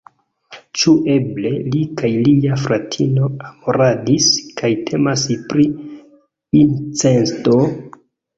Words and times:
Ĉu 0.83 0.91
eble 1.15 1.49
li 1.75 1.81
kaj 2.01 2.09
lia 2.27 2.57
fratino 2.61 3.27
amoradis, 3.49 4.31
kaj 4.63 4.71
temas 4.89 5.27
pri 5.53 5.67
incesto? 6.63 7.61